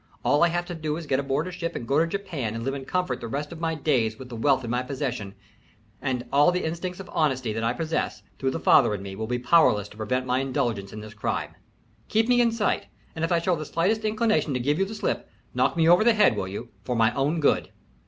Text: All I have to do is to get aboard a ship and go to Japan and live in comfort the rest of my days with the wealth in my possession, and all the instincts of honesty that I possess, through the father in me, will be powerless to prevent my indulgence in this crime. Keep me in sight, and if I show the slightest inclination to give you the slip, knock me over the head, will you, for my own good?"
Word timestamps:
All 0.25 0.41
I 0.41 0.47
have 0.47 0.65
to 0.65 0.73
do 0.73 0.97
is 0.97 1.05
to 1.05 1.09
get 1.09 1.19
aboard 1.19 1.45
a 1.45 1.51
ship 1.51 1.75
and 1.75 1.87
go 1.87 1.99
to 1.99 2.07
Japan 2.07 2.55
and 2.55 2.63
live 2.63 2.73
in 2.73 2.85
comfort 2.85 3.21
the 3.21 3.27
rest 3.27 3.51
of 3.51 3.59
my 3.59 3.75
days 3.75 4.17
with 4.17 4.29
the 4.29 4.35
wealth 4.35 4.63
in 4.63 4.71
my 4.71 4.81
possession, 4.81 5.35
and 6.01 6.25
all 6.33 6.51
the 6.51 6.65
instincts 6.65 6.99
of 6.99 7.07
honesty 7.13 7.53
that 7.53 7.63
I 7.63 7.73
possess, 7.73 8.23
through 8.39 8.49
the 8.49 8.59
father 8.59 8.95
in 8.95 9.03
me, 9.03 9.15
will 9.15 9.27
be 9.27 9.37
powerless 9.37 9.87
to 9.89 9.97
prevent 9.97 10.25
my 10.25 10.39
indulgence 10.39 10.91
in 10.91 11.01
this 11.01 11.13
crime. 11.13 11.53
Keep 12.09 12.29
me 12.29 12.41
in 12.41 12.51
sight, 12.51 12.87
and 13.15 13.23
if 13.23 13.31
I 13.31 13.37
show 13.37 13.55
the 13.55 13.63
slightest 13.63 14.03
inclination 14.03 14.55
to 14.55 14.59
give 14.59 14.79
you 14.79 14.85
the 14.85 14.95
slip, 14.95 15.29
knock 15.53 15.77
me 15.77 15.87
over 15.87 16.03
the 16.03 16.15
head, 16.15 16.35
will 16.35 16.47
you, 16.47 16.69
for 16.83 16.95
my 16.95 17.13
own 17.13 17.39
good?" 17.39 17.69